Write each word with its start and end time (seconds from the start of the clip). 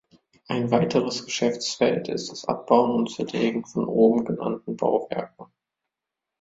Ein 0.47 0.71
weiteres 0.71 1.25
Geschäftsfeld 1.25 2.07
ist 2.07 2.31
das 2.31 2.45
Abbauen 2.45 2.89
und 2.95 3.11
Zerlegen 3.11 3.65
von 3.65 3.85
obengenannten 3.85 4.75
Bauwerken. 4.75 5.45